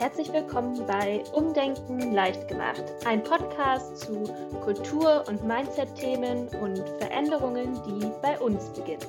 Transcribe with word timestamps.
herzlich 0.00 0.32
willkommen 0.32 0.86
bei 0.86 1.22
Umdenken 1.34 2.12
leicht 2.12 2.48
gemacht, 2.48 2.82
ein 3.04 3.22
Podcast 3.22 3.98
zu 3.98 4.22
Kultur- 4.64 5.28
und 5.28 5.44
Mindset-Themen 5.44 6.48
und 6.62 6.78
Veränderungen, 6.98 7.74
die 7.86 8.10
bei 8.22 8.40
uns 8.40 8.70
beginnen. 8.70 9.04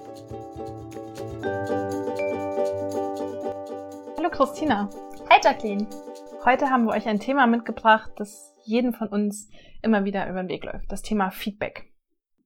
Hallo 4.17 4.29
Christina. 4.31 4.89
Hi 5.29 5.39
Jacqueline. 5.41 5.87
Heute 6.43 6.69
haben 6.69 6.83
wir 6.83 6.91
euch 6.91 7.07
ein 7.07 7.21
Thema 7.21 7.47
mitgebracht, 7.47 8.11
das 8.17 8.53
jeden 8.65 8.91
von 8.91 9.07
uns 9.07 9.47
immer 9.81 10.03
wieder 10.03 10.29
über 10.29 10.43
den 10.43 10.49
Weg 10.49 10.65
läuft. 10.65 10.91
Das 10.91 11.01
Thema 11.01 11.31
Feedback. 11.31 11.89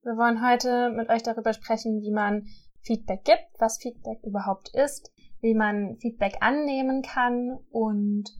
Wir 0.04 0.18
wollen 0.18 0.48
heute 0.48 0.91
mit 0.91 1.09
euch 1.09 1.23
darüber 1.23 1.52
sprechen, 1.52 2.04
wie 2.04 2.12
man 2.12 2.46
Feedback 2.84 3.23
gibt, 3.23 3.48
was 3.57 3.80
Feedback 3.80 4.20
überhaupt 4.21 4.70
ist, 4.75 5.12
wie 5.45 5.54
man 5.54 5.95
Feedback 5.98 6.38
annehmen 6.40 7.04
kann 7.04 7.59
und 7.70 8.31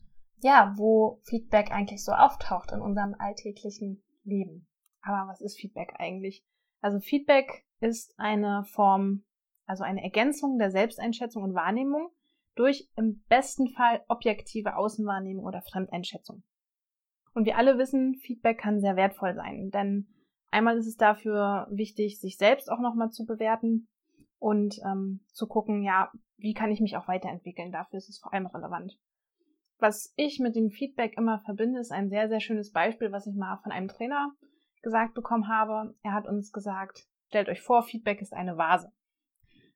ja, 0.42 0.74
wo 0.76 1.20
Feedback 1.22 1.70
eigentlich 1.70 2.04
so 2.04 2.10
auftaucht 2.10 2.72
in 2.72 2.80
unserem 2.80 3.14
alltäglichen 3.16 4.02
Leben. 4.24 4.66
Aber 5.02 5.30
was 5.30 5.40
ist 5.40 5.56
Feedback 5.56 5.94
eigentlich? 5.98 6.44
Also 6.80 6.98
Feedback 6.98 7.64
ist 7.78 8.12
eine 8.18 8.64
Form, 8.64 9.22
also 9.66 9.84
eine 9.84 10.02
Ergänzung 10.02 10.58
der 10.58 10.72
Selbsteinschätzung 10.72 11.44
und 11.44 11.54
Wahrnehmung 11.54 12.10
durch 12.56 12.90
im 12.96 13.22
besten 13.28 13.68
Fall 13.68 14.02
objektive 14.08 14.76
Außenwahrnehmung 14.76 15.44
oder 15.44 15.62
Fremdeinschätzung. 15.62 16.42
Und 17.34 17.44
wir 17.44 17.56
alle 17.56 17.78
wissen, 17.78 18.16
Feedback 18.16 18.58
kann 18.58 18.80
sehr 18.80 18.96
wertvoll 18.96 19.36
sein, 19.36 19.70
denn 19.70 20.08
einmal 20.50 20.76
ist 20.76 20.88
es 20.88 20.96
dafür 20.96 21.68
wichtig, 21.70 22.18
sich 22.18 22.36
selbst 22.36 22.68
auch 22.68 22.80
nochmal 22.80 23.10
zu 23.10 23.26
bewerten 23.26 23.86
und 24.40 24.80
ähm, 24.84 25.20
zu 25.32 25.46
gucken, 25.46 25.84
ja, 25.84 26.10
wie 26.38 26.54
kann 26.54 26.70
ich 26.70 26.80
mich 26.80 26.96
auch 26.96 27.08
weiterentwickeln. 27.08 27.72
Dafür 27.72 27.98
ist 27.98 28.08
es 28.08 28.18
vor 28.18 28.32
allem 28.32 28.46
relevant. 28.46 28.98
Was 29.78 30.12
ich 30.16 30.40
mit 30.40 30.56
dem 30.56 30.70
Feedback 30.70 31.16
immer 31.16 31.40
verbinde, 31.40 31.80
ist 31.80 31.92
ein 31.92 32.08
sehr, 32.08 32.28
sehr 32.28 32.40
schönes 32.40 32.72
Beispiel, 32.72 33.12
was 33.12 33.26
ich 33.26 33.34
mal 33.34 33.58
von 33.62 33.72
einem 33.72 33.88
Trainer 33.88 34.32
gesagt 34.82 35.14
bekommen 35.14 35.48
habe. 35.48 35.94
Er 36.02 36.12
hat 36.12 36.26
uns 36.26 36.52
gesagt, 36.52 37.06
stellt 37.28 37.48
euch 37.48 37.60
vor, 37.60 37.82
Feedback 37.82 38.22
ist 38.22 38.32
eine 38.32 38.56
Vase. 38.56 38.92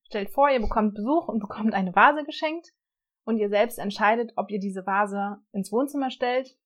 Stellt 0.04 0.30
vor, 0.30 0.48
ihr 0.50 0.60
bekommt 0.60 0.94
Besuch 0.94 1.28
und 1.28 1.40
bekommt 1.40 1.74
eine 1.74 1.94
Vase 1.94 2.24
geschenkt 2.24 2.72
und 3.24 3.36
ihr 3.36 3.48
selbst 3.48 3.78
entscheidet, 3.78 4.32
ob 4.36 4.50
ihr 4.50 4.58
diese 4.58 4.86
Vase 4.86 5.38
ins 5.52 5.70
Wohnzimmer 5.70 6.10
stellt 6.10 6.56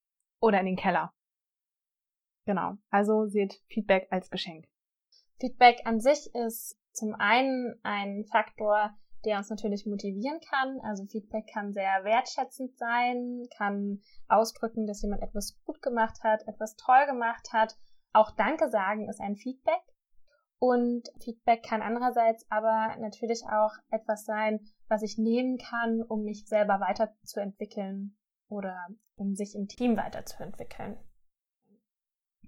oder 0.40 0.60
in 0.60 0.66
den 0.66 0.76
Keller. 0.76 1.12
Genau. 2.46 2.74
Also 2.90 3.26
seht 3.26 3.60
Feedback 3.68 4.08
als 4.10 4.30
Geschenk. 4.30 4.66
Feedback 5.40 5.80
an 5.84 6.00
sich 6.00 6.30
ist 6.34 6.78
zum 6.92 7.14
einen 7.14 7.78
ein 7.82 8.24
Faktor, 8.30 8.96
der 9.24 9.38
uns 9.38 9.50
natürlich 9.50 9.86
motivieren 9.86 10.40
kann. 10.40 10.80
Also 10.82 11.04
Feedback 11.06 11.46
kann 11.52 11.72
sehr 11.72 12.04
wertschätzend 12.04 12.76
sein, 12.78 13.42
kann 13.56 14.00
ausdrücken, 14.28 14.86
dass 14.86 15.02
jemand 15.02 15.22
etwas 15.22 15.58
gut 15.64 15.80
gemacht 15.82 16.22
hat, 16.22 16.46
etwas 16.46 16.76
toll 16.76 17.06
gemacht 17.06 17.52
hat. 17.52 17.76
Auch 18.12 18.30
Danke 18.32 18.68
sagen 18.70 19.08
ist 19.08 19.20
ein 19.20 19.36
Feedback. 19.36 19.82
Und 20.58 21.08
Feedback 21.22 21.62
kann 21.62 21.82
andererseits 21.82 22.46
aber 22.50 22.96
natürlich 22.98 23.42
auch 23.44 23.72
etwas 23.90 24.24
sein, 24.24 24.60
was 24.88 25.02
ich 25.02 25.18
nehmen 25.18 25.58
kann, 25.58 26.02
um 26.02 26.22
mich 26.22 26.46
selber 26.46 26.80
weiterzuentwickeln 26.80 28.16
oder 28.48 28.76
um 29.16 29.34
sich 29.34 29.54
im 29.54 29.66
Team 29.66 29.96
weiterzuentwickeln. 29.96 30.96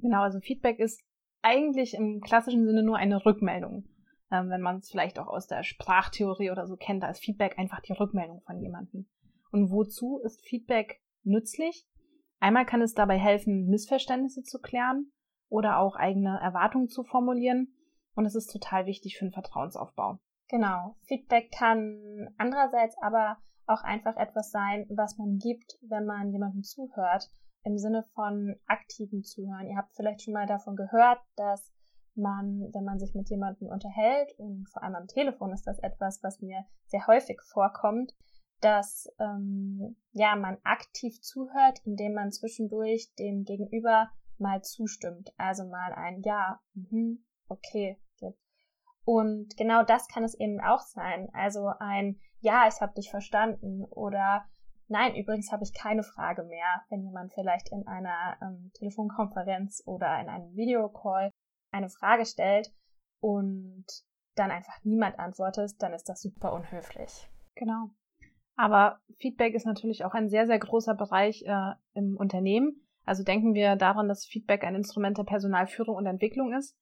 Genau, 0.00 0.22
also 0.22 0.40
Feedback 0.40 0.78
ist 0.78 1.02
eigentlich 1.42 1.94
im 1.94 2.20
klassischen 2.20 2.64
Sinne 2.64 2.82
nur 2.82 2.96
eine 2.96 3.24
Rückmeldung 3.24 3.84
ähm, 4.30 4.50
wenn 4.50 4.60
man 4.60 4.78
es 4.78 4.90
vielleicht 4.90 5.18
auch 5.18 5.28
aus 5.28 5.46
der 5.46 5.62
Sprachtheorie 5.62 6.50
oder 6.50 6.66
so 6.66 6.76
kennt, 6.76 7.02
da 7.02 7.10
ist 7.10 7.20
Feedback 7.20 7.58
einfach 7.58 7.80
die 7.80 7.92
Rückmeldung 7.92 8.42
von 8.42 8.60
jemandem. 8.60 9.08
Und 9.52 9.70
wozu 9.70 10.20
ist 10.24 10.42
Feedback 10.42 11.00
nützlich? 11.22 11.86
Einmal 12.40 12.66
kann 12.66 12.82
es 12.82 12.94
dabei 12.94 13.18
helfen, 13.18 13.66
Missverständnisse 13.66 14.42
zu 14.42 14.60
klären 14.60 15.12
oder 15.48 15.78
auch 15.78 15.96
eigene 15.96 16.38
Erwartungen 16.40 16.88
zu 16.88 17.04
formulieren. 17.04 17.74
Und 18.14 18.26
es 18.26 18.34
ist 18.34 18.48
total 18.52 18.86
wichtig 18.86 19.16
für 19.16 19.24
den 19.24 19.32
Vertrauensaufbau. 19.32 20.18
Genau. 20.48 20.96
Feedback 21.06 21.50
kann 21.52 22.28
andererseits 22.38 22.96
aber 23.02 23.38
auch 23.66 23.82
einfach 23.82 24.16
etwas 24.16 24.50
sein, 24.50 24.86
was 24.90 25.18
man 25.18 25.38
gibt, 25.38 25.78
wenn 25.82 26.06
man 26.06 26.30
jemandem 26.30 26.62
zuhört, 26.62 27.30
im 27.64 27.78
Sinne 27.78 28.04
von 28.14 28.56
aktiven 28.66 29.22
Zuhören. 29.22 29.66
Ihr 29.66 29.76
habt 29.76 29.94
vielleicht 29.94 30.22
schon 30.22 30.34
mal 30.34 30.46
davon 30.46 30.76
gehört, 30.76 31.20
dass 31.34 31.72
man, 32.16 32.70
wenn 32.72 32.84
man 32.84 32.98
sich 32.98 33.14
mit 33.14 33.28
jemandem 33.28 33.68
unterhält, 33.68 34.32
und 34.38 34.68
vor 34.70 34.82
allem 34.82 34.94
am 34.94 35.06
Telefon 35.06 35.52
ist 35.52 35.66
das 35.66 35.78
etwas, 35.80 36.22
was 36.22 36.40
mir 36.40 36.64
sehr 36.86 37.06
häufig 37.06 37.40
vorkommt, 37.42 38.12
dass 38.60 39.08
ähm, 39.18 39.96
ja 40.12 40.34
man 40.36 40.58
aktiv 40.64 41.20
zuhört, 41.20 41.80
indem 41.84 42.14
man 42.14 42.32
zwischendurch 42.32 43.12
dem 43.18 43.44
Gegenüber 43.44 44.10
mal 44.38 44.62
zustimmt, 44.62 45.32
also 45.36 45.64
mal 45.64 45.92
ein 45.92 46.22
Ja, 46.22 46.60
mh, 46.74 47.18
okay 47.48 47.98
gibt. 48.18 48.38
Und 49.04 49.56
genau 49.56 49.82
das 49.82 50.08
kann 50.08 50.24
es 50.24 50.34
eben 50.34 50.60
auch 50.60 50.80
sein, 50.80 51.28
also 51.32 51.70
ein 51.78 52.18
Ja, 52.40 52.66
ich 52.68 52.80
habe 52.80 52.94
dich 52.94 53.10
verstanden 53.10 53.84
oder 53.84 54.46
Nein, 54.88 55.16
übrigens 55.16 55.50
habe 55.50 55.64
ich 55.64 55.74
keine 55.74 56.04
Frage 56.04 56.44
mehr, 56.44 56.84
wenn 56.90 57.02
jemand 57.02 57.32
vielleicht 57.32 57.72
in 57.72 57.88
einer 57.88 58.36
ähm, 58.40 58.70
Telefonkonferenz 58.74 59.82
oder 59.84 60.20
in 60.20 60.28
einem 60.28 60.54
Videocall 60.54 61.32
eine 61.76 61.88
Frage 61.88 62.26
stellt 62.26 62.72
und 63.20 63.86
dann 64.34 64.50
einfach 64.50 64.74
niemand 64.82 65.18
antwortet, 65.18 65.72
dann 65.78 65.92
ist 65.92 66.08
das 66.08 66.22
super 66.22 66.52
unhöflich. 66.52 67.28
Genau. 67.54 67.90
Aber 68.56 69.00
Feedback 69.18 69.54
ist 69.54 69.66
natürlich 69.66 70.04
auch 70.04 70.14
ein 70.14 70.28
sehr, 70.28 70.46
sehr 70.46 70.58
großer 70.58 70.94
Bereich 70.94 71.42
äh, 71.46 71.72
im 71.94 72.16
Unternehmen. 72.16 72.86
Also 73.04 73.22
denken 73.22 73.54
wir 73.54 73.76
daran, 73.76 74.08
dass 74.08 74.26
Feedback 74.26 74.64
ein 74.64 74.74
Instrument 74.74 75.18
der 75.18 75.24
Personalführung 75.24 75.96
und 75.96 76.06
Entwicklung 76.06 76.52
ist. 76.54 76.76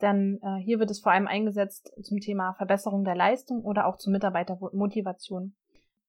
Denn 0.00 0.38
äh, 0.42 0.56
hier 0.56 0.78
wird 0.78 0.90
es 0.90 1.00
vor 1.00 1.12
allem 1.12 1.26
eingesetzt 1.26 1.92
zum 2.02 2.20
Thema 2.20 2.54
Verbesserung 2.54 3.04
der 3.04 3.14
Leistung 3.14 3.62
oder 3.62 3.86
auch 3.86 3.96
zur 3.96 4.12
Mitarbeitermotivation. 4.12 5.54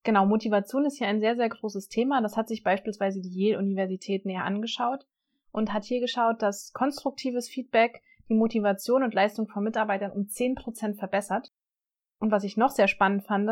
Genau, 0.03 0.25
Motivation 0.25 0.85
ist 0.85 0.97
hier 0.97 1.07
ein 1.07 1.19
sehr, 1.19 1.35
sehr 1.35 1.49
großes 1.49 1.87
Thema. 1.87 2.21
Das 2.21 2.37
hat 2.37 2.47
sich 2.47 2.63
beispielsweise 2.63 3.21
die 3.21 3.33
Yale-Universität 3.33 4.25
näher 4.25 4.43
angeschaut 4.43 5.05
und 5.51 5.73
hat 5.73 5.85
hier 5.85 5.99
geschaut, 5.99 6.41
dass 6.41 6.73
konstruktives 6.73 7.49
Feedback 7.49 8.03
die 8.29 8.35
Motivation 8.35 9.03
und 9.03 9.13
Leistung 9.13 9.47
von 9.47 9.63
Mitarbeitern 9.63 10.11
um 10.11 10.23
10% 10.23 10.97
verbessert. 10.97 11.51
Und 12.19 12.31
was 12.31 12.43
ich 12.43 12.57
noch 12.57 12.71
sehr 12.71 12.87
spannend 12.87 13.25
fand, 13.25 13.49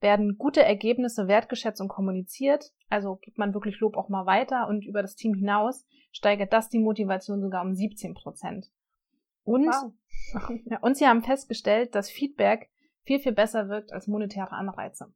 werden 0.00 0.36
gute 0.36 0.62
Ergebnisse 0.62 1.28
wertgeschätzt 1.28 1.80
und 1.80 1.88
kommuniziert. 1.88 2.72
Also 2.88 3.16
gibt 3.16 3.38
man 3.38 3.54
wirklich 3.54 3.80
Lob 3.80 3.96
auch 3.96 4.08
mal 4.08 4.26
weiter 4.26 4.68
und 4.68 4.84
über 4.84 5.02
das 5.02 5.14
Team 5.14 5.34
hinaus 5.34 5.86
steigert 6.10 6.52
das 6.52 6.68
die 6.68 6.80
Motivation 6.80 7.40
sogar 7.40 7.62
um 7.64 7.74
17 7.74 8.14
Prozent. 8.14 8.70
Und, 9.44 9.66
wow. 9.66 9.92
und 10.82 10.96
sie 10.96 11.06
haben 11.06 11.22
festgestellt, 11.22 11.94
dass 11.94 12.10
Feedback 12.10 12.70
viel, 13.04 13.18
viel 13.18 13.32
besser 13.32 13.68
wirkt 13.68 13.92
als 13.92 14.06
monetäre 14.06 14.52
Anreize. 14.52 15.12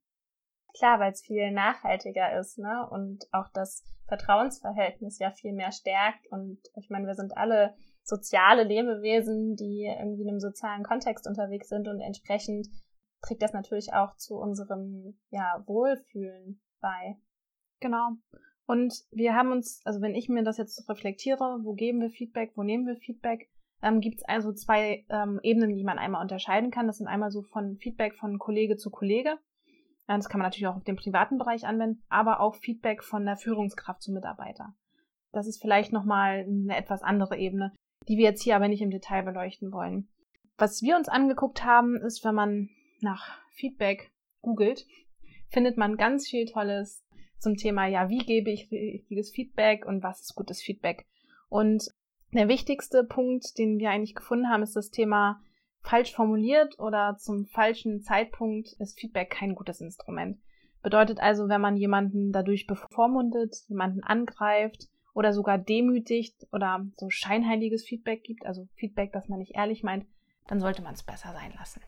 Klar, 0.77 1.01
weil 1.01 1.13
es 1.13 1.23
viel 1.23 1.53
nachhaltiger 1.53 2.39
ist, 2.39 2.59
ne? 2.59 2.87
Und 2.91 3.27
auch 3.33 3.49
das 3.55 3.83
Vertrauensverhältnis 4.09 5.19
ja 5.19 5.31
viel 5.31 5.53
mehr 5.53 5.73
stärkt. 5.73 6.27
Und 6.31 6.59
ich 6.77 6.91
meine, 6.91 7.07
wir 7.07 7.15
sind 7.15 7.37
alle 7.37 7.75
soziale 8.07 8.63
Lebewesen, 8.63 9.57
die 9.57 9.85
irgendwie 9.85 10.23
in 10.23 10.29
einem 10.29 10.41
sozialen 10.41 10.85
Kontext 10.85 11.27
unterwegs 11.27 11.69
sind 11.69 11.89
und 11.89 12.01
entsprechend 12.01 12.69
trägt 13.21 13.43
das 13.43 13.53
natürlich 13.53 13.93
auch 13.93 14.17
zu 14.17 14.37
unserem 14.37 15.19
ja, 15.31 15.63
Wohlfühlen 15.67 16.61
bei. 16.81 17.17
Genau. 17.81 18.11
Und 18.67 18.95
wir 19.11 19.35
haben 19.35 19.53
uns, 19.53 19.81
also 19.85 20.01
wenn 20.01 20.15
ich 20.15 20.29
mir 20.29 20.45
das 20.45 20.57
jetzt 20.57 20.89
reflektiere, 20.89 21.61
wo 21.63 21.75
geben 21.75 22.01
wir 22.01 22.11
Feedback, 22.11 22.53
wo 22.57 22.63
nehmen 22.63 22.87
wir 22.87 22.97
Feedback, 22.97 23.49
ähm, 23.83 24.01
gibt 24.01 24.19
es 24.19 24.25
also 24.25 24.53
zwei 24.53 25.05
ähm, 25.09 25.41
Ebenen, 25.43 25.75
die 25.75 25.85
man 25.85 25.99
einmal 25.99 26.23
unterscheiden 26.23 26.71
kann. 26.71 26.87
Das 26.87 26.99
sind 26.99 27.09
einmal 27.09 27.31
so 27.31 27.43
von 27.43 27.77
Feedback 27.77 28.15
von 28.15 28.39
Kollege 28.39 28.77
zu 28.77 28.91
Kollege. 28.91 29.39
Das 30.07 30.29
kann 30.29 30.39
man 30.39 30.47
natürlich 30.47 30.69
auch 30.69 30.77
auf 30.77 30.85
den 30.85 30.95
privaten 30.95 31.37
Bereich 31.37 31.67
anwenden, 31.67 32.05
aber 32.09 32.39
auch 32.39 32.55
Feedback 32.55 33.03
von 33.03 33.25
der 33.25 33.37
Führungskraft 33.37 34.03
zu 34.03 34.13
Mitarbeiter. 34.13 34.75
Das 35.33 35.49
ist 35.49 35.61
vielleicht 35.61 35.93
nochmal 35.93 36.47
eine 36.47 36.77
etwas 36.77 37.03
andere 37.03 37.37
Ebene 37.37 37.73
die 38.09 38.17
wir 38.17 38.25
jetzt 38.25 38.43
hier 38.43 38.57
aber 38.57 38.69
nicht 38.69 38.83
im 38.83 38.91
Detail 38.91 39.23
beleuchten 39.23 39.73
wollen. 39.73 40.09
Was 40.59 40.83
wir 40.83 40.97
uns 40.97 41.09
angeguckt 41.09 41.65
haben, 41.65 41.97
ist, 41.97 42.25
wenn 42.25 42.35
man 42.35 42.71
nach 43.01 43.39
Feedback 43.53 44.11
googelt, 44.43 44.87
findet 45.49 45.77
man 45.77 45.97
ganz 45.97 46.29
viel 46.29 46.47
Tolles 46.47 47.05
zum 47.39 47.57
Thema, 47.57 47.87
ja, 47.87 48.09
wie 48.09 48.19
gebe 48.19 48.51
ich 48.51 48.71
richtiges 48.71 49.31
Feedback 49.31 49.85
und 49.87 50.03
was 50.03 50.23
ist 50.23 50.35
gutes 50.35 50.63
Feedback. 50.63 51.07
Und 51.49 51.89
der 52.33 52.49
wichtigste 52.49 53.05
Punkt, 53.05 53.59
den 53.59 53.79
wir 53.79 53.91
eigentlich 53.91 54.15
gefunden 54.15 54.49
haben, 54.49 54.63
ist 54.63 54.77
das 54.77 54.91
Thema 54.91 55.41
falsch 55.83 56.13
formuliert 56.13 56.79
oder 56.79 57.17
zum 57.19 57.47
falschen 57.47 58.01
Zeitpunkt 58.03 58.73
ist 58.79 58.99
Feedback 58.99 59.31
kein 59.31 59.55
gutes 59.55 59.81
Instrument. 59.81 60.39
Bedeutet 60.83 61.21
also, 61.21 61.49
wenn 61.49 61.61
man 61.61 61.77
jemanden 61.77 62.33
dadurch 62.33 62.67
bevormundet, 62.67 63.57
jemanden 63.69 64.03
angreift, 64.03 64.89
oder 65.17 65.33
sogar 65.33 65.57
demütigt 65.57 66.47
oder 66.53 66.87
so 66.99 67.09
scheinheiliges 67.09 67.85
Feedback 67.85 68.23
gibt, 68.23 68.45
also 68.45 68.69
Feedback, 68.75 69.13
das 69.13 69.29
man 69.29 69.39
nicht 69.39 69.57
ehrlich 69.57 69.83
meint, 69.83 70.05
dann 70.47 70.61
sollte 70.61 70.83
man 70.83 70.93
es 70.93 71.03
besser 71.03 71.33
sein 71.33 71.55
lassen. 71.59 71.81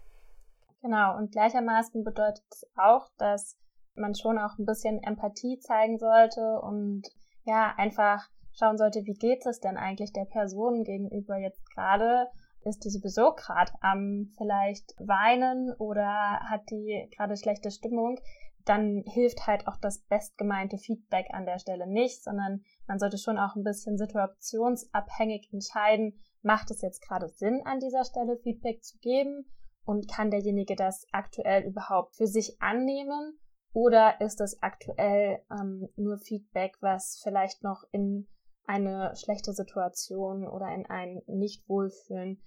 Genau, 0.81 1.15
und 1.15 1.33
gleichermaßen 1.33 2.05
bedeutet 2.05 2.45
es 2.51 2.67
auch, 2.75 3.11
dass 3.19 3.59
man 3.95 4.15
schon 4.15 4.39
auch 4.39 4.57
ein 4.59 4.65
bisschen 4.65 5.03
Empathie 5.03 5.59
zeigen 5.59 5.99
sollte 5.99 6.59
und 6.63 7.03
ja, 7.45 7.75
einfach 7.77 8.31
schauen 8.59 8.79
sollte, 8.79 9.05
wie 9.05 9.13
geht 9.15 9.45
es 9.45 9.61
denn 9.61 9.77
eigentlich 9.77 10.15
der 10.15 10.25
Person 10.25 10.85
gegenüber 10.85 11.37
jetzt 11.37 11.69
gerade? 11.75 12.29
Ist 12.65 12.83
die 12.87 12.91
sowieso 12.91 13.35
gerade 13.35 13.73
am 13.83 14.31
vielleicht 14.39 14.95
weinen 14.99 15.75
oder 15.75 16.41
hat 16.49 16.71
die 16.71 17.11
gerade 17.15 17.37
schlechte 17.37 17.71
Stimmung? 17.71 18.19
Dann 18.69 19.03
hilft 19.07 19.47
halt 19.47 19.67
auch 19.67 19.79
das 19.79 20.01
bestgemeinte 20.03 20.77
Feedback 20.77 21.29
an 21.31 21.47
der 21.47 21.59
Stelle 21.59 21.87
nicht, 21.87 22.23
sondern 22.23 22.63
man 22.87 22.99
sollte 22.99 23.17
schon 23.17 23.39
auch 23.39 23.57
ein 23.57 23.65
bisschen 23.65 23.97
situationsabhängig 23.97 25.49
entscheiden, 25.53 26.21
macht 26.43 26.71
es 26.71 26.83
jetzt 26.83 27.01
gerade 27.01 27.29
Sinn, 27.31 27.63
an 27.65 27.81
dieser 27.81 28.05
Stelle 28.05 28.37
Feedback 28.37 28.85
zu 28.85 28.99
geben? 28.99 29.47
Und 29.85 30.07
kann 30.07 30.31
derjenige 30.31 30.77
das 30.77 31.07
aktuell 31.13 31.65
überhaupt 31.65 32.17
für 32.17 32.27
sich 32.27 32.61
annehmen? 32.61 33.39
Oder 33.73 34.21
ist 34.21 34.39
es 34.43 34.63
aktuell 34.63 35.43
ähm, 35.51 35.89
nur 35.97 36.19
Feedback, 36.19 36.77
was 36.81 37.21
vielleicht 37.23 37.63
noch 37.63 37.85
in 37.91 38.29
eine 38.67 39.17
schlechte 39.17 39.55
Situation 39.55 40.47
oder 40.47 40.69
in 40.75 40.85
ein 40.85 41.23
Nicht-Wohlfühlen 41.27 42.43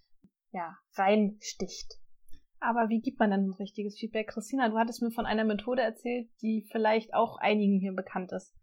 ja, 0.52 0.78
reinsticht. 0.94 2.00
Aber 2.62 2.90
wie 2.90 3.02
gibt 3.02 3.20
man 3.20 3.32
denn 3.32 3.48
ein 3.48 3.54
richtiges 3.54 3.98
Feedback? 3.98 4.30
Christina, 4.30 4.70
du 4.70 4.78
hattest 4.78 5.02
mir 5.02 5.12
von 5.12 5.26
einer 5.26 5.44
Methode 5.44 5.82
erzählt, 5.82 6.30
die 6.42 6.62
vielleicht 6.72 7.14
auch 7.14 7.38
einigen 7.38 7.80
hier 7.80 7.94
bekannt 7.94 8.32
ist. 8.32 8.54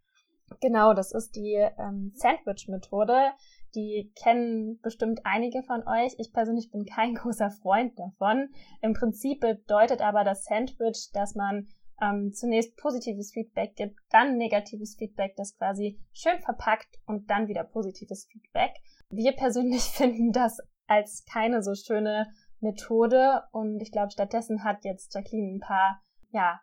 Genau, 0.60 0.94
das 0.94 1.12
ist 1.12 1.34
die 1.36 1.54
ähm, 1.78 2.12
Sandwich-Methode. 2.14 3.32
Die 3.74 4.12
kennen 4.14 4.78
bestimmt 4.80 5.20
einige 5.24 5.62
von 5.64 5.86
euch. 5.86 6.14
Ich 6.18 6.32
persönlich 6.32 6.70
bin 6.70 6.86
kein 6.86 7.14
großer 7.16 7.50
Freund 7.50 7.98
davon. 7.98 8.48
Im 8.80 8.94
Prinzip 8.94 9.40
bedeutet 9.40 10.00
aber 10.00 10.22
das 10.22 10.44
Sandwich, 10.44 11.10
dass 11.12 11.34
man 11.34 11.66
ähm, 12.00 12.32
zunächst 12.32 12.76
positives 12.76 13.32
Feedback 13.32 13.74
gibt, 13.74 13.98
dann 14.10 14.36
negatives 14.36 14.94
Feedback, 14.96 15.34
das 15.36 15.56
quasi 15.56 15.98
schön 16.12 16.38
verpackt 16.40 17.00
und 17.06 17.28
dann 17.28 17.48
wieder 17.48 17.64
positives 17.64 18.28
Feedback. 18.30 18.74
Wir 19.10 19.32
persönlich 19.32 19.82
finden 19.82 20.30
das 20.30 20.58
als 20.86 21.24
keine 21.30 21.62
so 21.62 21.74
schöne 21.74 22.28
Methode 22.60 23.44
und 23.52 23.80
ich 23.80 23.92
glaube, 23.92 24.10
stattdessen 24.10 24.64
hat 24.64 24.84
jetzt 24.84 25.14
Jacqueline 25.14 25.56
ein 25.56 25.60
paar, 25.60 26.02
ja, 26.30 26.60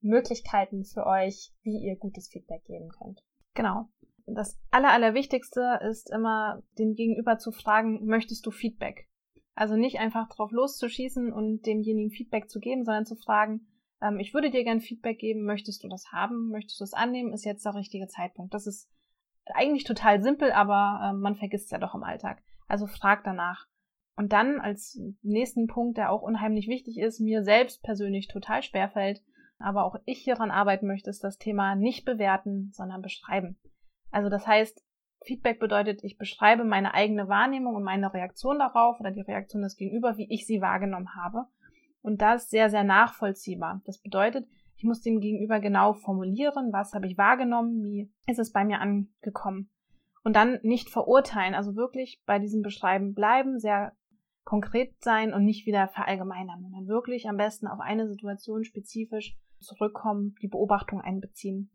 Möglichkeiten 0.00 0.84
für 0.84 1.06
euch, 1.06 1.52
wie 1.62 1.78
ihr 1.78 1.96
gutes 1.96 2.28
Feedback 2.28 2.64
geben 2.64 2.88
könnt. 2.90 3.22
Genau. 3.54 3.88
Das 4.26 4.58
Aller, 4.70 4.90
Allerwichtigste 4.90 5.80
ist 5.88 6.10
immer, 6.10 6.62
den 6.78 6.94
Gegenüber 6.94 7.38
zu 7.38 7.52
fragen, 7.52 8.04
möchtest 8.06 8.44
du 8.46 8.50
Feedback? 8.50 9.08
Also 9.54 9.76
nicht 9.76 9.98
einfach 9.98 10.28
drauf 10.28 10.50
loszuschießen 10.52 11.32
und 11.32 11.64
demjenigen 11.64 12.10
Feedback 12.10 12.50
zu 12.50 12.60
geben, 12.60 12.84
sondern 12.84 13.06
zu 13.06 13.16
fragen, 13.16 13.66
ähm, 14.02 14.18
ich 14.18 14.34
würde 14.34 14.50
dir 14.50 14.64
gern 14.64 14.80
Feedback 14.80 15.18
geben, 15.18 15.44
möchtest 15.44 15.82
du 15.82 15.88
das 15.88 16.12
haben, 16.12 16.50
möchtest 16.50 16.80
du 16.80 16.84
es 16.84 16.92
annehmen, 16.92 17.32
ist 17.32 17.44
jetzt 17.44 17.64
der 17.64 17.74
richtige 17.74 18.08
Zeitpunkt. 18.08 18.52
Das 18.52 18.66
ist 18.66 18.90
eigentlich 19.46 19.84
total 19.84 20.22
simpel, 20.22 20.52
aber 20.52 21.00
äh, 21.02 21.12
man 21.16 21.36
vergisst 21.36 21.66
es 21.66 21.70
ja 21.70 21.78
doch 21.78 21.94
im 21.94 22.02
Alltag. 22.02 22.42
Also 22.66 22.86
frag 22.86 23.24
danach. 23.24 23.66
Und 24.16 24.32
dann 24.32 24.60
als 24.60 24.98
nächsten 25.22 25.66
Punkt, 25.66 25.98
der 25.98 26.10
auch 26.10 26.22
unheimlich 26.22 26.68
wichtig 26.68 26.98
ist, 26.98 27.20
mir 27.20 27.44
selbst 27.44 27.82
persönlich 27.82 28.28
total 28.28 28.62
schwerfällt, 28.62 29.22
aber 29.58 29.84
auch 29.84 29.96
ich 30.04 30.18
hieran 30.20 30.50
arbeiten 30.50 30.86
möchte, 30.86 31.10
ist 31.10 31.22
das 31.22 31.38
Thema 31.38 31.74
nicht 31.74 32.04
bewerten, 32.04 32.70
sondern 32.72 33.02
beschreiben. 33.02 33.58
Also 34.10 34.30
das 34.30 34.46
heißt, 34.46 34.82
Feedback 35.22 35.58
bedeutet, 35.58 36.04
ich 36.04 36.18
beschreibe 36.18 36.64
meine 36.64 36.94
eigene 36.94 37.28
Wahrnehmung 37.28 37.74
und 37.74 37.82
meine 37.82 38.12
Reaktion 38.12 38.58
darauf 38.58 39.00
oder 39.00 39.10
die 39.10 39.22
Reaktion 39.22 39.62
des 39.62 39.76
Gegenüber, 39.76 40.16
wie 40.16 40.32
ich 40.32 40.46
sie 40.46 40.60
wahrgenommen 40.60 41.14
habe. 41.14 41.46
Und 42.00 42.22
das 42.22 42.48
sehr, 42.48 42.70
sehr 42.70 42.84
nachvollziehbar. 42.84 43.82
Das 43.84 43.98
bedeutet, 43.98 44.46
ich 44.76 44.84
muss 44.84 45.00
dem 45.00 45.20
Gegenüber 45.20 45.58
genau 45.58 45.94
formulieren, 45.94 46.72
was 46.72 46.92
habe 46.92 47.06
ich 47.06 47.18
wahrgenommen, 47.18 47.82
wie 47.82 48.10
ist 48.26 48.38
es 48.38 48.52
bei 48.52 48.64
mir 48.64 48.80
angekommen. 48.80 49.70
Und 50.22 50.36
dann 50.36 50.58
nicht 50.62 50.90
verurteilen, 50.90 51.54
also 51.54 51.76
wirklich 51.76 52.22
bei 52.26 52.38
diesem 52.38 52.62
Beschreiben 52.62 53.14
bleiben, 53.14 53.58
sehr 53.58 53.92
konkret 54.46 54.94
sein 55.02 55.34
und 55.34 55.44
nicht 55.44 55.66
wieder 55.66 55.88
verallgemeinern, 55.88 56.62
sondern 56.62 56.86
wirklich 56.86 57.28
am 57.28 57.36
besten 57.36 57.66
auf 57.66 57.80
eine 57.80 58.08
Situation 58.08 58.64
spezifisch 58.64 59.36
zurückkommen, 59.58 60.36
die 60.40 60.46
Beobachtung 60.48 61.00
einbeziehen. 61.00 61.72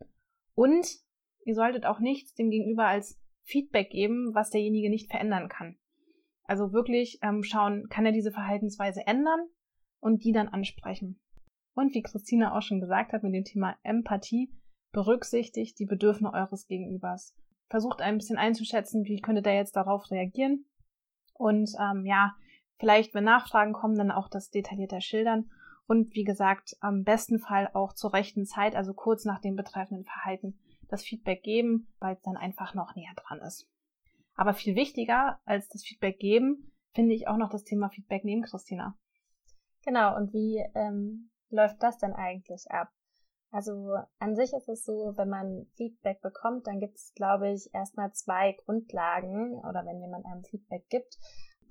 Und 0.56 0.88
ihr 1.46 1.54
solltet 1.54 1.86
auch 1.86 2.00
nichts 2.00 2.34
dem 2.34 2.50
Gegenüber 2.50 2.88
als 2.88 3.20
Feedback 3.44 3.90
geben, 3.90 4.34
was 4.34 4.52
derjenige 4.52 4.90
nicht 4.90 5.12
verändern 5.12 5.50
kann. 5.50 5.78
Also 6.46 6.72
wirklich 6.72 7.20
ähm, 7.22 7.44
schauen, 7.44 7.88
kann 7.90 8.06
er 8.06 8.14
diese 8.14 8.32
Verhaltensweise 8.32 9.06
ändern 9.06 9.48
und 10.00 10.24
die 10.24 10.32
dann 10.32 10.48
ansprechen. 10.48 11.20
Und 11.74 11.94
wie 11.94 12.02
Christina 12.02 12.58
auch 12.58 12.62
schon 12.62 12.80
gesagt 12.80 13.12
hat 13.12 13.24
mit 13.24 13.34
dem 13.34 13.44
Thema 13.44 13.76
Empathie, 13.84 14.50
berücksichtigt 14.94 15.78
die 15.78 15.86
Bedürfnisse 15.86 16.34
eures 16.34 16.68
Gegenübers. 16.68 17.36
Versucht 17.70 18.02
ein 18.02 18.18
bisschen 18.18 18.38
einzuschätzen, 18.38 19.04
wie 19.04 19.20
könnte 19.20 19.42
der 19.42 19.56
jetzt 19.56 19.76
darauf 19.76 20.10
reagieren. 20.10 20.66
Und 21.34 21.70
ähm, 21.80 22.06
ja, 22.06 22.34
vielleicht, 22.82 23.14
wenn 23.14 23.24
Nachfragen 23.24 23.74
kommen, 23.74 23.96
dann 23.96 24.12
auch 24.12 24.28
das 24.28 24.50
detaillierter 24.50 25.02
schildern. 25.02 25.52
Und 25.88 26.16
wie 26.16 26.24
gesagt, 26.24 26.76
am 26.80 27.04
besten 27.04 27.40
Fall 27.40 27.70
auch 27.74 27.94
zur 27.94 28.12
rechten 28.14 28.46
Zeit, 28.46 28.76
also 28.76 28.94
kurz 28.94 29.24
nach 29.24 29.40
dem 29.40 29.56
betreffenden 29.56 30.04
Verhalten, 30.04 30.60
das 30.90 31.04
Feedback 31.04 31.44
geben, 31.44 31.88
weil 32.00 32.16
es 32.16 32.22
dann 32.24 32.38
einfach 32.38 32.74
noch 32.74 32.96
näher 32.96 33.14
dran 33.16 33.40
ist. 33.40 33.70
Aber 34.34 34.54
viel 34.54 34.76
wichtiger 34.76 35.40
als 35.46 35.70
das 35.70 35.84
Feedback 35.84 36.18
geben, 36.18 36.72
finde 36.94 37.14
ich 37.14 37.28
auch 37.28 37.38
noch 37.38 37.50
das 37.50 37.64
Thema 37.64 37.90
Feedback 37.90 38.26
nehmen, 38.26 38.42
Christina. 38.42 38.98
Genau, 39.86 40.16
und 40.16 40.34
wie 40.34 40.58
ähm, 40.74 41.30
läuft 41.50 41.84
das 41.84 42.00
denn 42.00 42.14
eigentlich 42.14 42.66
ab? 42.72 42.90
Also 43.52 43.96
an 44.18 44.36
sich 44.36 44.54
ist 44.54 44.70
es 44.70 44.86
so, 44.86 45.14
wenn 45.18 45.30
man 45.30 45.68
Feedback 45.76 46.22
bekommt, 46.22 46.66
dann 46.66 46.80
gibt 46.80 46.96
es, 46.96 47.14
glaube 47.14 47.52
ich, 47.52 47.70
erstmal 47.74 48.12
zwei 48.14 48.54
Grundlagen 48.54 49.54
oder 49.60 49.86
wenn 49.86 50.02
jemand 50.02 50.26
einem 50.26 50.44
Feedback 50.46 50.88
gibt, 50.90 51.18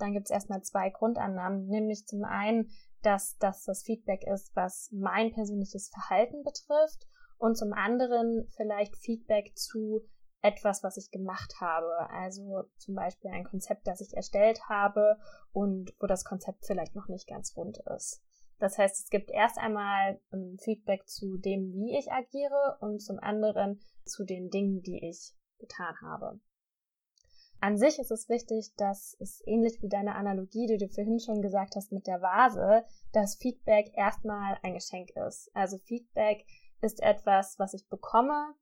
dann 0.00 0.12
gibt 0.12 0.26
es 0.26 0.30
erstmal 0.30 0.62
zwei 0.62 0.90
Grundannahmen, 0.90 1.66
nämlich 1.66 2.06
zum 2.06 2.24
einen, 2.24 2.70
dass 3.02 3.36
das 3.38 3.64
das 3.64 3.82
Feedback 3.82 4.26
ist, 4.26 4.54
was 4.54 4.90
mein 4.92 5.32
persönliches 5.32 5.88
Verhalten 5.88 6.42
betrifft 6.42 7.06
und 7.38 7.56
zum 7.56 7.72
anderen 7.72 8.48
vielleicht 8.56 8.96
Feedback 8.96 9.56
zu 9.56 10.02
etwas, 10.42 10.82
was 10.82 10.96
ich 10.96 11.10
gemacht 11.10 11.54
habe. 11.60 12.10
Also 12.10 12.64
zum 12.76 12.94
Beispiel 12.94 13.30
ein 13.30 13.44
Konzept, 13.44 13.86
das 13.86 14.00
ich 14.00 14.14
erstellt 14.14 14.60
habe 14.68 15.16
und 15.52 15.92
wo 16.00 16.06
das 16.06 16.24
Konzept 16.24 16.66
vielleicht 16.66 16.94
noch 16.94 17.08
nicht 17.08 17.28
ganz 17.28 17.56
rund 17.56 17.78
ist. 17.96 18.22
Das 18.58 18.76
heißt, 18.76 19.04
es 19.04 19.08
gibt 19.08 19.30
erst 19.30 19.58
einmal 19.58 20.20
ein 20.32 20.58
Feedback 20.62 21.08
zu 21.08 21.38
dem, 21.38 21.72
wie 21.72 21.98
ich 21.98 22.12
agiere 22.12 22.76
und 22.80 23.00
zum 23.00 23.18
anderen 23.18 23.80
zu 24.04 24.24
den 24.24 24.50
Dingen, 24.50 24.82
die 24.82 25.08
ich 25.08 25.34
getan 25.58 25.94
habe. 26.02 26.40
An 27.60 27.76
sich 27.76 27.98
ist 27.98 28.10
es 28.10 28.28
wichtig, 28.28 28.74
dass 28.76 29.16
es 29.20 29.42
ähnlich 29.46 29.82
wie 29.82 29.88
deine 29.88 30.14
Analogie, 30.14 30.66
die 30.66 30.78
du 30.78 30.88
vorhin 30.88 31.20
schon 31.20 31.42
gesagt 31.42 31.76
hast 31.76 31.92
mit 31.92 32.06
der 32.06 32.22
Vase, 32.22 32.84
dass 33.12 33.36
Feedback 33.36 33.92
erstmal 33.94 34.58
ein 34.62 34.74
Geschenk 34.74 35.10
ist. 35.28 35.50
Also 35.54 35.78
Feedback 35.78 36.46
ist 36.80 37.02
etwas, 37.02 37.58
was 37.58 37.74
ich 37.74 37.86
bekomme, 37.88 38.54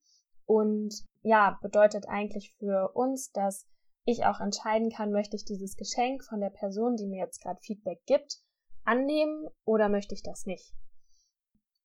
und 0.49 1.05
ja, 1.23 1.59
bedeutet 1.61 2.09
eigentlich 2.09 2.55
für 2.55 2.93
uns, 2.95 3.33
dass 3.33 3.67
ich 4.07 4.25
auch 4.25 4.41
entscheiden 4.41 4.89
kann, 4.91 5.13
möchte 5.13 5.37
ich 5.37 5.45
dieses 5.45 5.77
Geschenk 5.77 6.25
von 6.25 6.41
der 6.41 6.49
Person, 6.49 6.97
die 6.97 7.07
mir 7.07 7.19
jetzt 7.19 7.43
gerade 7.43 7.61
Feedback 7.61 8.01
gibt, 8.07 8.41
annehmen 8.85 9.47
oder 9.67 9.91
möchte 9.91 10.15
ich 10.15 10.23
das 10.23 10.47
nicht. 10.47 10.73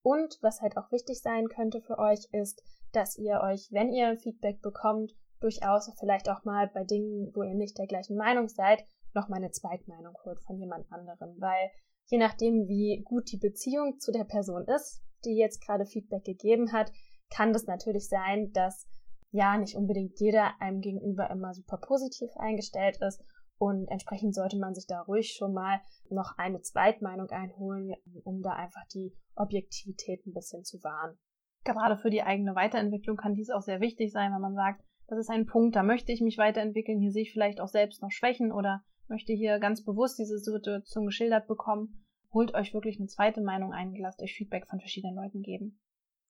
Und 0.02 0.40
was 0.42 0.62
halt 0.62 0.78
auch 0.78 0.94
wichtig 0.94 1.22
sein 1.22 1.50
könnte 1.50 1.82
für 1.82 2.00
euch 2.00 2.30
ist, 2.32 2.64
dass 2.94 3.18
ihr 3.18 3.42
euch, 3.42 3.68
wenn 3.72 3.92
ihr 3.92 4.18
Feedback 4.18 4.62
bekommt, 4.62 5.14
durchaus 5.44 5.92
vielleicht 6.00 6.30
auch 6.30 6.44
mal 6.46 6.68
bei 6.74 6.84
Dingen, 6.84 7.32
wo 7.36 7.44
ihr 7.44 7.54
nicht 7.54 7.78
der 7.78 7.88
gleichen 7.88 8.16
Meinung 8.16 8.48
seid, 8.48 8.86
noch 9.14 9.28
mal 9.28 9.38
eine 9.38 9.52
Zweitmeinung 9.52 10.16
holt 10.24 10.42
von 10.42 10.58
jemand 10.58 10.92
anderem, 10.92 11.36
weil 11.40 11.70
je 12.06 12.18
nachdem, 12.18 12.68
wie 12.68 13.02
gut 13.04 13.32
die 13.32 13.38
Beziehung 13.38 14.00
zu 14.00 14.12
der 14.12 14.24
Person 14.24 14.66
ist, 14.66 15.04
die 15.26 15.36
jetzt 15.36 15.62
gerade 15.62 15.86
Feedback 15.86 16.24
gegeben 16.24 16.72
hat, 16.72 16.92
kann 17.30 17.54
das 17.54 17.66
natürlich 17.66 18.08
sein, 18.08 18.52
dass 18.54 18.88
ja 19.32 19.58
nicht 19.58 19.76
unbedingt 19.76 20.20
jeder 20.20 20.60
einem 20.60 20.82
gegenüber 20.82 21.30
immer 21.30 21.54
super 21.54 21.78
positiv 21.78 22.30
eingestellt 22.38 22.98
ist 23.02 23.24
und 23.58 23.88
entsprechend 23.88 24.36
sollte 24.36 24.58
man 24.58 24.76
sich 24.76 24.88
da 24.88 25.02
ruhig 25.02 25.34
schon 25.34 25.54
mal 25.54 25.80
noch 26.10 26.38
eine 26.38 26.62
Zweitmeinung 26.62 27.30
einholen, 27.30 27.94
um 28.24 28.42
da 28.42 28.54
einfach 28.54 28.86
die 28.94 29.16
Objektivität 29.36 30.26
ein 30.26 30.34
bisschen 30.34 30.64
zu 30.64 30.84
wahren. 30.84 31.18
Gerade 31.64 31.98
für 31.98 32.10
die 32.10 32.24
eigene 32.24 32.56
Weiterentwicklung 32.56 33.18
kann 33.18 33.36
dies 33.36 33.50
auch 33.50 33.62
sehr 33.62 33.80
wichtig 33.80 34.12
sein, 34.12 34.34
wenn 34.34 34.42
man 34.42 34.56
sagt, 34.56 34.84
das 35.08 35.20
ist 35.20 35.30
ein 35.30 35.46
Punkt, 35.46 35.76
da 35.76 35.84
möchte 35.84 36.12
ich 36.12 36.22
mich 36.22 36.38
weiterentwickeln, 36.38 37.00
hier 37.00 37.12
sehe 37.12 37.24
ich 37.24 37.32
vielleicht 37.32 37.62
auch 37.62 37.68
selbst 37.68 38.02
noch 38.02 38.12
Schwächen 38.12 38.52
oder 38.52 38.84
möchte 39.08 39.34
hier 39.34 39.60
ganz 39.60 39.84
bewusst 39.84 40.18
diese 40.18 40.40
Situation 40.40 41.06
geschildert 41.06 41.48
bekommen. 41.48 42.06
Holt 42.34 42.56
euch 42.56 42.74
wirklich 42.74 42.98
eine 43.00 43.08
zweite 43.08 43.42
Meinung 43.42 43.74
ein, 43.74 43.94
lasst 43.96 44.22
euch 44.22 44.34
Feedback 44.34 44.68
von 44.68 44.80
verschiedenen 44.80 45.16
Leuten 45.16 45.42
geben. 45.42 45.80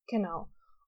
Genau. 0.07 0.47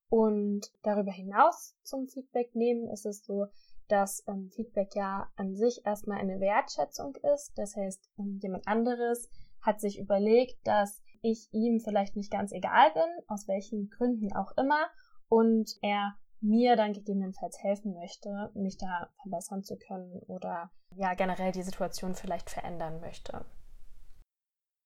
Und 0.09 0.71
darüber 0.83 1.11
hinaus 1.11 1.77
zum 1.83 2.07
Feedback 2.07 2.53
nehmen 2.53 2.89
ist 2.89 3.05
es 3.05 3.23
so, 3.23 3.47
dass 3.87 4.23
ähm, 4.27 4.49
Feedback 4.55 4.95
ja 4.95 5.29
an 5.35 5.55
sich 5.55 5.85
erstmal 5.85 6.19
eine 6.19 6.39
Wertschätzung 6.39 7.15
ist. 7.33 7.53
Das 7.55 7.75
heißt, 7.75 8.09
ähm, 8.19 8.39
jemand 8.41 8.67
anderes 8.67 9.29
hat 9.61 9.79
sich 9.79 9.99
überlegt, 9.99 10.55
dass 10.65 11.01
ich 11.25 11.49
ihm 11.51 11.79
vielleicht 11.79 12.15
nicht 12.15 12.31
ganz 12.31 12.51
egal 12.51 12.91
bin, 12.93 13.25
aus 13.27 13.47
welchen 13.47 13.89
Gründen 13.89 14.33
auch 14.35 14.51
immer, 14.57 14.87
und 15.27 15.71
er 15.81 16.15
mir 16.39 16.75
dann 16.75 16.93
gegebenenfalls 16.93 17.61
helfen 17.63 17.93
möchte, 17.93 18.51
mich 18.53 18.77
da 18.77 19.09
verbessern 19.21 19.63
zu 19.63 19.77
können 19.77 20.19
oder 20.27 20.69
ja 20.95 21.13
generell 21.15 21.51
die 21.51 21.63
Situation 21.63 22.13
vielleicht 22.13 22.49
verändern 22.49 22.99
möchte. 22.99 23.45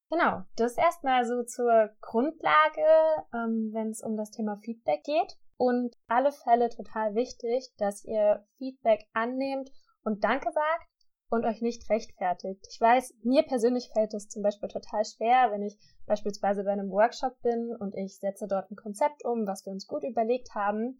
Genau, 0.10 0.41
das 0.55 0.77
erstmal 0.77 1.25
so 1.25 1.43
zur 1.43 1.89
Grundlage, 2.01 2.88
ähm, 3.34 3.69
wenn 3.74 3.89
es 3.89 4.01
um 4.01 4.17
das 4.17 4.31
Thema 4.31 4.58
Feedback 4.58 5.03
geht. 5.03 5.38
Und 5.58 5.96
alle 6.08 6.31
Fälle 6.31 6.69
total 6.69 7.15
wichtig, 7.15 7.69
dass 7.77 8.05
ihr 8.05 8.46
Feedback 8.58 9.05
annehmt 9.13 9.69
und 10.03 10.24
Danke 10.24 10.51
sagt 10.51 10.88
und 11.29 11.45
euch 11.45 11.62
nicht 11.62 11.89
rechtfertigt. 11.89 12.65
Ich 12.69 12.81
weiß, 12.81 13.13
mir 13.24 13.43
persönlich 13.43 13.89
fällt 13.93 14.13
es 14.13 14.29
zum 14.29 14.41
Beispiel 14.41 14.69
total 14.69 15.05
schwer, 15.05 15.51
wenn 15.51 15.63
ich 15.63 15.77
beispielsweise 16.05 16.63
bei 16.63 16.71
einem 16.71 16.89
Workshop 16.89 17.39
bin 17.41 17.75
und 17.79 17.95
ich 17.95 18.17
setze 18.19 18.48
dort 18.48 18.71
ein 18.71 18.75
Konzept 18.75 19.24
um, 19.25 19.45
was 19.45 19.65
wir 19.65 19.71
uns 19.71 19.88
gut 19.88 20.03
überlegt 20.03 20.55
haben. 20.55 21.00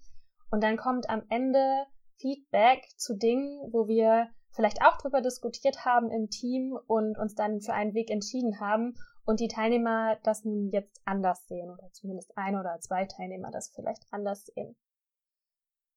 Und 0.52 0.64
dann 0.64 0.78
kommt 0.78 1.10
am 1.10 1.24
Ende 1.30 1.86
Feedback 2.18 2.88
zu 2.98 3.16
Dingen, 3.16 3.72
wo 3.72 3.88
wir 3.88 4.30
vielleicht 4.52 4.82
auch 4.82 4.98
drüber 4.98 5.22
diskutiert 5.22 5.86
haben 5.86 6.12
im 6.12 6.30
Team 6.30 6.78
und 6.88 7.18
uns 7.18 7.36
dann 7.36 7.62
für 7.62 7.74
einen 7.74 7.94
Weg 7.94 8.10
entschieden 8.10 8.60
haben 8.60 8.96
und 9.26 9.40
die 9.40 9.48
Teilnehmer 9.48 10.18
das 10.24 10.44
nun 10.44 10.70
jetzt 10.72 11.02
anders 11.06 11.48
sehen 11.48 11.70
oder 11.70 11.92
zumindest 11.92 12.36
ein 12.36 12.58
oder 12.58 12.80
zwei 12.80 13.06
Teilnehmer 13.06 13.52
das 13.52 13.70
vielleicht 13.70 14.04
anders 14.12 14.46
sehen. 14.46 14.76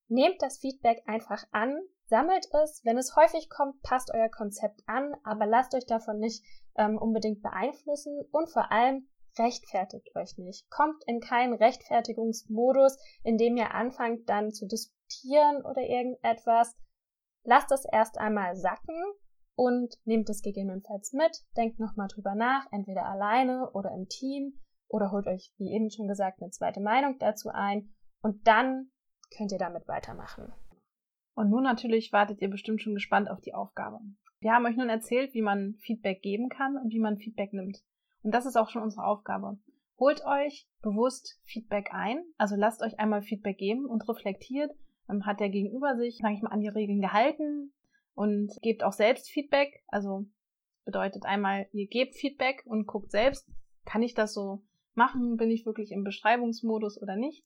Nehmt 0.09 0.43
das 0.43 0.59
Feedback 0.59 1.03
einfach 1.07 1.45
an, 1.51 1.81
sammelt 2.13 2.47
es, 2.63 2.85
wenn 2.85 2.99
es 2.99 3.17
häufig 3.17 3.49
kommt, 3.49 3.81
passt 3.81 4.11
euer 4.13 4.29
Konzept 4.29 4.83
an, 4.85 5.15
aber 5.25 5.47
lasst 5.47 5.75
euch 5.75 5.87
davon 5.87 6.19
nicht 6.19 6.45
ähm, 6.77 6.99
unbedingt 6.99 7.41
beeinflussen 7.41 8.21
und 8.31 8.51
vor 8.51 8.71
allem 8.71 9.09
rechtfertigt 9.39 10.15
euch 10.15 10.37
nicht. 10.37 10.69
Kommt 10.69 11.03
in 11.07 11.21
keinen 11.21 11.55
Rechtfertigungsmodus, 11.55 12.99
in 13.25 13.39
dem 13.39 13.57
ihr 13.57 13.73
anfangt 13.73 14.29
dann 14.29 14.53
zu 14.53 14.67
diskutieren 14.67 15.65
oder 15.65 15.81
irgendetwas. 15.81 16.77
Lasst 17.45 17.73
es 17.73 17.87
erst 17.91 18.19
einmal 18.19 18.57
sacken 18.57 19.03
und 19.55 19.97
nehmt 20.05 20.29
es 20.29 20.43
gegebenenfalls 20.43 21.15
mit, 21.15 21.35
denkt 21.57 21.81
nochmal 21.81 22.09
drüber 22.09 22.35
nach, 22.35 22.67
entweder 22.73 23.07
alleine 23.07 23.71
oder 23.73 23.91
im 23.91 24.07
Team 24.09 24.61
oder 24.87 25.13
holt 25.13 25.27
euch, 25.29 25.51
wie 25.57 25.73
eben 25.73 25.89
schon 25.89 26.09
gesagt, 26.09 26.43
eine 26.43 26.51
zweite 26.51 26.83
Meinung 26.83 27.19
dazu 27.19 27.49
ein 27.49 27.95
und 28.21 28.47
dann 28.47 28.91
könnt 29.35 29.51
ihr 29.51 29.59
damit 29.59 29.89
weitermachen. 29.89 30.53
Und 31.35 31.51
nun 31.51 31.63
natürlich 31.63 32.13
wartet 32.13 32.41
ihr 32.41 32.51
bestimmt 32.51 32.83
schon 32.83 32.95
gespannt 32.95 33.31
auf 33.31 33.41
die 33.41 33.55
Aufgabe. 33.55 33.99
Wir 34.41 34.53
haben 34.53 34.67
euch 34.67 34.77
nun 34.77 34.89
erzählt, 34.89 35.35
wie 35.35 35.43
man 35.43 35.75
Feedback 35.81 36.21
geben 36.21 36.49
kann 36.49 36.77
und 36.77 36.93
wie 36.93 37.01
man 37.01 37.17
Feedback 37.17 37.53
nimmt. 37.53 37.79
Und 38.23 38.35
das 38.35 38.47
ist 38.47 38.57
auch 38.57 38.69
schon 38.69 38.83
unsere 38.83 39.07
Aufgabe. 39.07 39.59
Holt 39.99 40.25
euch 40.25 40.67
bewusst 40.83 41.41
Feedback 41.45 41.91
ein, 41.93 42.25
also 42.39 42.57
lasst 42.57 42.83
euch 42.83 42.99
einmal 42.99 43.23
Feedback 43.23 43.57
geben 43.57 43.87
und 43.87 44.09
reflektiert, 44.09 44.73
ähm, 45.09 45.27
hat 45.27 45.41
der 45.41 45.49
Gegenüber 45.49 45.97
sich, 45.97 46.19
sage 46.19 46.35
ich 46.35 46.43
mal, 46.43 46.51
an 46.51 46.61
die 46.61 46.69
Regeln 46.69 47.01
gehalten 47.01 47.73
und 48.15 48.53
gebt 48.63 48.83
auch 48.83 48.93
selbst 48.93 49.31
Feedback. 49.31 49.83
Also 49.89 50.27
bedeutet 50.85 51.25
einmal, 51.25 51.69
ihr 51.73 51.87
gebt 51.87 52.17
Feedback 52.17 52.63
und 52.67 52.87
guckt 52.87 53.11
selbst, 53.11 53.49
kann 53.85 54.03
ich 54.03 54.15
das 54.15 54.35
so 54.35 54.63
machen? 54.95 55.37
Bin 55.37 55.51
ich 55.51 55.67
wirklich 55.67 55.93
im 55.93 56.05
Beschreibungsmodus 56.05 57.01
oder 57.01 57.17
nicht? 57.17 57.45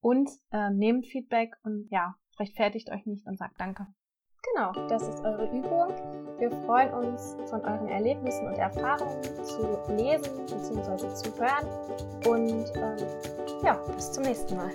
Und 0.00 0.28
äh, 0.50 0.70
nehmt 0.70 1.06
Feedback 1.06 1.54
und 1.62 1.88
ja, 1.90 2.16
rechtfertigt 2.40 2.90
euch 2.90 3.06
nicht 3.06 3.26
und 3.26 3.38
sagt 3.38 3.60
Danke. 3.60 3.86
Genau, 4.52 4.72
das 4.88 5.02
ist 5.08 5.24
eure 5.24 5.46
Übung. 5.46 5.88
Wir 6.38 6.50
freuen 6.66 6.92
uns, 6.92 7.36
von 7.48 7.60
euren 7.62 7.88
Erlebnissen 7.88 8.46
und 8.46 8.54
Erfahrungen 8.54 9.22
zu 9.42 9.78
lesen 9.88 10.46
bzw. 10.46 11.14
zu 11.14 11.32
hören. 11.38 11.66
Und 12.26 12.70
ähm, 12.76 13.64
ja, 13.64 13.74
bis 13.94 14.12
zum 14.12 14.24
nächsten 14.24 14.56
Mal. 14.56 14.70